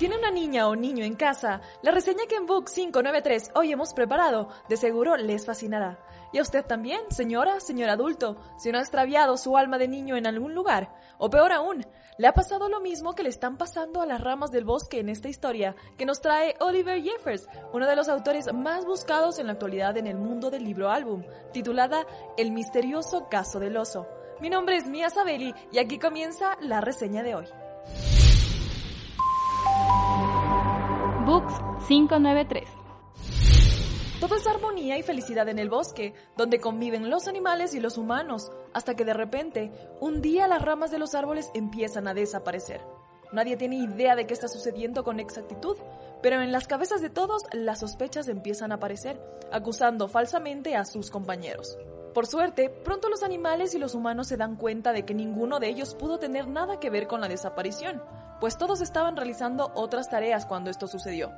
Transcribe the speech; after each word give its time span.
Tiene 0.00 0.16
una 0.16 0.30
niña 0.30 0.66
o 0.66 0.76
niño 0.76 1.04
en 1.04 1.14
casa, 1.14 1.60
la 1.82 1.90
reseña 1.90 2.24
que 2.26 2.36
en 2.36 2.46
Book 2.46 2.70
593 2.74 3.50
hoy 3.54 3.70
hemos 3.70 3.92
preparado 3.92 4.48
de 4.66 4.78
seguro 4.78 5.14
les 5.18 5.44
fascinará. 5.44 5.98
Y 6.32 6.38
a 6.38 6.42
usted 6.42 6.64
también, 6.64 7.02
señora, 7.10 7.60
señor 7.60 7.90
adulto, 7.90 8.38
si 8.56 8.72
no 8.72 8.78
ha 8.78 8.80
extraviado 8.80 9.36
su 9.36 9.58
alma 9.58 9.76
de 9.76 9.88
niño 9.88 10.16
en 10.16 10.26
algún 10.26 10.54
lugar. 10.54 10.90
O 11.18 11.28
peor 11.28 11.52
aún, 11.52 11.86
le 12.16 12.26
ha 12.26 12.32
pasado 12.32 12.70
lo 12.70 12.80
mismo 12.80 13.14
que 13.14 13.24
le 13.24 13.28
están 13.28 13.58
pasando 13.58 14.00
a 14.00 14.06
las 14.06 14.22
ramas 14.22 14.50
del 14.50 14.64
bosque 14.64 15.00
en 15.00 15.10
esta 15.10 15.28
historia 15.28 15.76
que 15.98 16.06
nos 16.06 16.22
trae 16.22 16.54
Oliver 16.60 17.02
Jeffers, 17.02 17.46
uno 17.74 17.86
de 17.86 17.94
los 17.94 18.08
autores 18.08 18.50
más 18.54 18.86
buscados 18.86 19.38
en 19.38 19.48
la 19.48 19.52
actualidad 19.52 19.98
en 19.98 20.06
el 20.06 20.16
mundo 20.16 20.50
del 20.50 20.64
libro 20.64 20.88
álbum, 20.88 21.24
titulada 21.52 22.06
El 22.38 22.52
misterioso 22.52 23.28
caso 23.28 23.60
del 23.60 23.76
oso. 23.76 24.08
Mi 24.40 24.48
nombre 24.48 24.78
es 24.78 24.86
Mia 24.86 25.10
Sabelli 25.10 25.54
y 25.70 25.76
aquí 25.76 25.98
comienza 25.98 26.56
la 26.62 26.80
reseña 26.80 27.22
de 27.22 27.34
hoy. 27.34 27.46
Books 31.30 31.54
593 31.86 32.68
todo 34.18 34.34
es 34.34 34.46
armonía 34.48 34.98
y 34.98 35.02
felicidad 35.04 35.48
en 35.48 35.60
el 35.60 35.70
bosque, 35.70 36.12
donde 36.36 36.58
conviven 36.58 37.08
los 37.08 37.28
animales 37.28 37.72
y 37.72 37.80
los 37.80 37.96
humanos, 37.96 38.50
hasta 38.74 38.94
que 38.94 39.04
de 39.04 39.14
repente, 39.14 39.72
un 40.00 40.20
día 40.20 40.48
las 40.48 40.60
ramas 40.60 40.90
de 40.90 40.98
los 40.98 41.14
árboles 41.14 41.50
empiezan 41.54 42.06
a 42.06 42.14
desaparecer. 42.14 42.82
Nadie 43.32 43.56
tiene 43.56 43.76
idea 43.76 44.16
de 44.16 44.26
qué 44.26 44.34
está 44.34 44.48
sucediendo 44.48 45.04
con 45.04 45.20
exactitud, 45.20 45.76
pero 46.20 46.42
en 46.42 46.52
las 46.52 46.66
cabezas 46.66 47.00
de 47.00 47.10
todos 47.10 47.44
las 47.52 47.80
sospechas 47.80 48.28
empiezan 48.28 48.72
a 48.72 48.74
aparecer, 48.74 49.18
acusando 49.52 50.08
falsamente 50.08 50.76
a 50.76 50.84
sus 50.84 51.10
compañeros. 51.10 51.78
Por 52.14 52.26
suerte, 52.26 52.70
pronto 52.70 53.08
los 53.08 53.22
animales 53.22 53.74
y 53.74 53.78
los 53.78 53.94
humanos 53.94 54.26
se 54.26 54.36
dan 54.36 54.56
cuenta 54.56 54.92
de 54.92 55.04
que 55.04 55.14
ninguno 55.14 55.60
de 55.60 55.68
ellos 55.68 55.94
pudo 55.94 56.18
tener 56.18 56.48
nada 56.48 56.80
que 56.80 56.90
ver 56.90 57.06
con 57.06 57.20
la 57.20 57.28
desaparición, 57.28 58.02
pues 58.40 58.58
todos 58.58 58.80
estaban 58.80 59.16
realizando 59.16 59.70
otras 59.74 60.08
tareas 60.08 60.44
cuando 60.44 60.70
esto 60.70 60.88
sucedió. 60.88 61.30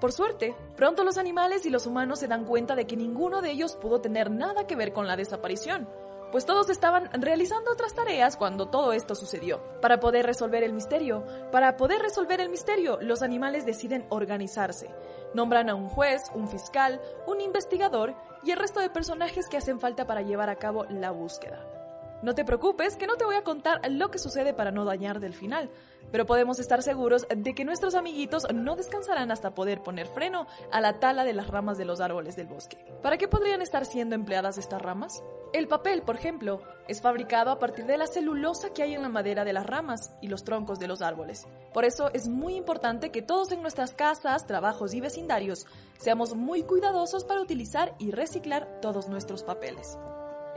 Por 0.00 0.12
suerte, 0.12 0.54
pronto 0.76 1.02
los 1.02 1.18
animales 1.18 1.66
y 1.66 1.70
los 1.70 1.86
humanos 1.86 2.20
se 2.20 2.28
dan 2.28 2.44
cuenta 2.44 2.76
de 2.76 2.86
que 2.86 2.96
ninguno 2.96 3.42
de 3.42 3.50
ellos 3.50 3.74
pudo 3.74 4.00
tener 4.00 4.30
nada 4.30 4.68
que 4.68 4.76
ver 4.76 4.92
con 4.92 5.08
la 5.08 5.16
desaparición, 5.16 5.88
pues 6.30 6.44
todos 6.44 6.70
estaban 6.70 7.08
realizando 7.12 7.72
otras 7.72 7.94
tareas 7.94 8.36
cuando 8.36 8.68
todo 8.68 8.92
esto 8.92 9.14
sucedió. 9.14 9.62
Para 9.80 10.00
poder 10.00 10.26
resolver 10.26 10.62
el 10.62 10.72
misterio, 10.72 11.24
para 11.50 11.76
poder 11.76 12.02
resolver 12.02 12.40
el 12.40 12.50
misterio, 12.50 12.98
los 13.00 13.22
animales 13.22 13.64
deciden 13.64 14.06
organizarse. 14.10 14.90
Nombran 15.34 15.70
a 15.70 15.74
un 15.74 15.88
juez, 15.88 16.22
un 16.34 16.48
fiscal, 16.48 17.00
un 17.26 17.40
investigador 17.40 18.14
y 18.42 18.50
el 18.50 18.58
resto 18.58 18.80
de 18.80 18.90
personajes 18.90 19.48
que 19.48 19.56
hacen 19.56 19.80
falta 19.80 20.06
para 20.06 20.22
llevar 20.22 20.50
a 20.50 20.56
cabo 20.56 20.84
la 20.90 21.10
búsqueda. 21.10 21.77
No 22.20 22.34
te 22.34 22.44
preocupes, 22.44 22.96
que 22.96 23.06
no 23.06 23.16
te 23.16 23.24
voy 23.24 23.36
a 23.36 23.44
contar 23.44 23.80
lo 23.88 24.10
que 24.10 24.18
sucede 24.18 24.52
para 24.52 24.72
no 24.72 24.84
dañar 24.84 25.20
del 25.20 25.34
final, 25.34 25.70
pero 26.10 26.26
podemos 26.26 26.58
estar 26.58 26.82
seguros 26.82 27.26
de 27.28 27.54
que 27.54 27.64
nuestros 27.64 27.94
amiguitos 27.94 28.44
no 28.52 28.74
descansarán 28.74 29.30
hasta 29.30 29.54
poder 29.54 29.82
poner 29.82 30.08
freno 30.08 30.48
a 30.72 30.80
la 30.80 30.98
tala 30.98 31.24
de 31.24 31.32
las 31.32 31.46
ramas 31.46 31.78
de 31.78 31.84
los 31.84 32.00
árboles 32.00 32.34
del 32.34 32.48
bosque. 32.48 32.76
¿Para 33.02 33.18
qué 33.18 33.28
podrían 33.28 33.62
estar 33.62 33.84
siendo 33.84 34.16
empleadas 34.16 34.58
estas 34.58 34.82
ramas? 34.82 35.22
El 35.52 35.68
papel, 35.68 36.02
por 36.02 36.16
ejemplo, 36.16 36.60
es 36.88 37.00
fabricado 37.00 37.52
a 37.52 37.60
partir 37.60 37.86
de 37.86 37.98
la 37.98 38.08
celulosa 38.08 38.70
que 38.70 38.82
hay 38.82 38.94
en 38.94 39.02
la 39.02 39.08
madera 39.08 39.44
de 39.44 39.52
las 39.52 39.66
ramas 39.66 40.12
y 40.20 40.26
los 40.26 40.42
troncos 40.42 40.80
de 40.80 40.88
los 40.88 41.02
árboles. 41.02 41.46
Por 41.72 41.84
eso 41.84 42.10
es 42.12 42.26
muy 42.28 42.56
importante 42.56 43.12
que 43.12 43.22
todos 43.22 43.52
en 43.52 43.62
nuestras 43.62 43.92
casas, 43.92 44.44
trabajos 44.44 44.92
y 44.92 45.00
vecindarios 45.00 45.66
seamos 45.98 46.34
muy 46.34 46.64
cuidadosos 46.64 47.24
para 47.24 47.40
utilizar 47.40 47.94
y 47.98 48.10
reciclar 48.10 48.80
todos 48.80 49.08
nuestros 49.08 49.44
papeles. 49.44 49.96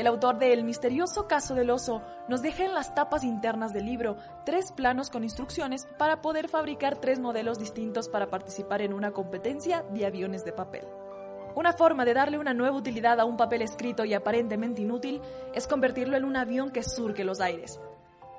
El 0.00 0.06
autor 0.06 0.38
de 0.38 0.54
El 0.54 0.64
misterioso 0.64 1.28
caso 1.28 1.54
del 1.54 1.68
oso 1.68 2.00
nos 2.26 2.40
deja 2.40 2.64
en 2.64 2.72
las 2.72 2.94
tapas 2.94 3.22
internas 3.22 3.74
del 3.74 3.84
libro 3.84 4.16
tres 4.46 4.72
planos 4.72 5.10
con 5.10 5.24
instrucciones 5.24 5.86
para 5.98 6.22
poder 6.22 6.48
fabricar 6.48 6.96
tres 6.96 7.18
modelos 7.18 7.58
distintos 7.58 8.08
para 8.08 8.30
participar 8.30 8.80
en 8.80 8.94
una 8.94 9.10
competencia 9.10 9.84
de 9.92 10.06
aviones 10.06 10.42
de 10.42 10.54
papel. 10.54 10.86
Una 11.54 11.74
forma 11.74 12.06
de 12.06 12.14
darle 12.14 12.38
una 12.38 12.54
nueva 12.54 12.78
utilidad 12.78 13.20
a 13.20 13.26
un 13.26 13.36
papel 13.36 13.60
escrito 13.60 14.06
y 14.06 14.14
aparentemente 14.14 14.80
inútil 14.80 15.20
es 15.52 15.66
convertirlo 15.66 16.16
en 16.16 16.24
un 16.24 16.36
avión 16.36 16.70
que 16.70 16.82
surque 16.82 17.22
los 17.22 17.42
aires. 17.42 17.78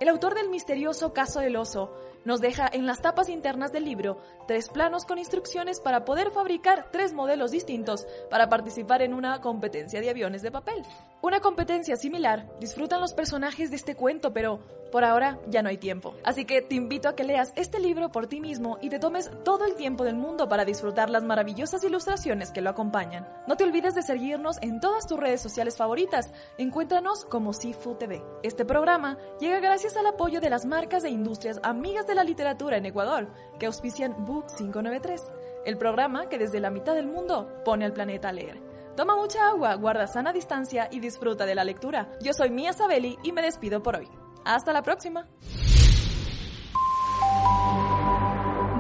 El 0.02 0.10
autor 0.10 0.34
del 0.34 0.50
misterioso 0.50 1.14
caso 1.14 1.42
del 1.42 1.56
oso 1.56 1.94
nos 2.26 2.42
deja 2.42 2.68
en 2.74 2.88
las 2.88 3.04
tapas 3.04 3.30
internas 3.30 3.72
del 3.72 3.86
libro 3.86 4.18
tres 4.48 4.68
planos 4.68 5.06
con 5.06 5.20
instrucciones 5.20 5.80
para 5.80 6.06
poder 6.06 6.32
fabricar 6.32 6.90
tres 6.92 7.14
modelos 7.14 7.52
distintos 7.52 8.08
para 8.32 8.50
participar 8.50 9.04
en 9.04 9.14
una 9.14 9.42
competencia 9.42 10.02
de 10.02 10.10
aviones 10.10 10.42
de 10.42 10.52
papel. 10.52 10.84
Una 11.22 11.40
competencia 11.40 11.98
similar 11.98 12.50
disfrutan 12.60 13.00
los 13.00 13.14
personajes 13.14 13.70
de 13.70 13.76
este 13.76 13.96
cuento, 13.96 14.34
pero 14.34 14.60
por 14.92 15.06
ahora 15.06 15.40
ya 15.48 15.62
no 15.62 15.70
hay 15.70 15.78
tiempo. 15.78 16.16
Así 16.24 16.46
que 16.46 16.62
te 16.62 16.76
invito 16.76 17.08
a 17.08 17.16
que 17.16 17.24
leas 17.24 17.54
este 17.56 17.80
libro 17.80 18.12
por 18.12 18.28
ti 18.28 18.42
mismo 18.42 18.78
y 18.82 18.90
te 18.90 19.00
tomes 19.00 19.32
todo 19.44 19.66
el 19.66 19.76
tiempo 19.76 20.04
del 20.04 20.16
mundo 20.16 20.50
para 20.50 20.66
disfrutar 20.66 21.10
las 21.10 21.24
maravillosas 21.24 21.84
ilustraciones 21.84 22.52
que 22.52 22.62
lo 22.62 22.70
acompañan. 22.70 23.28
No 23.48 23.56
te 23.56 23.64
olvides 23.64 23.96
de 23.96 24.04
seguirnos 24.04 24.58
en 24.62 24.80
todas 24.82 25.08
tus 25.08 25.20
redes 25.20 25.42
sociales 25.42 25.78
favoritas. 25.78 26.32
Encuéntranos 26.58 27.26
como 27.26 27.54
Sifu 27.54 27.96
TV. 27.96 28.22
Este 28.44 28.66
programa 28.66 29.18
llega 29.40 29.60
gracias 29.60 29.91
al 30.00 30.08
apoyo 30.08 30.42
de 30.42 30.50
las 30.50 30.66
marcas 30.66 31.04
e 31.04 31.10
industrias 31.10 31.60
amigas 31.64 32.08
de 32.08 32.16
la 32.16 32.24
literatura 32.24 32.78
en 32.78 32.86
Ecuador, 32.86 33.32
que 33.60 33.66
auspician 33.66 34.26
Book 34.26 34.46
593, 34.58 35.22
el 35.66 35.78
programa 35.78 36.28
que 36.28 36.38
desde 36.38 36.60
la 36.60 36.70
mitad 36.70 36.96
del 36.96 37.08
mundo 37.08 37.62
pone 37.64 37.86
al 37.86 37.94
planeta 37.94 38.30
a 38.30 38.34
leer. 38.34 38.62
Toma 38.96 39.16
mucha 39.16 39.48
agua, 39.48 39.76
guarda 39.76 40.08
sana 40.08 40.34
distancia 40.34 40.90
y 40.92 41.00
disfruta 41.00 41.46
de 41.46 41.56
la 41.56 41.64
lectura. 41.64 42.12
Yo 42.22 42.34
soy 42.34 42.50
Mia 42.50 42.74
Sabelli 42.74 43.18
y 43.24 43.32
me 43.32 43.42
despido 43.42 43.82
por 43.82 43.96
hoy. 43.96 44.08
Hasta 44.44 44.74
la 44.74 44.82
próxima. 44.82 45.28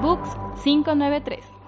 Books 0.01 0.29
593 0.63 1.60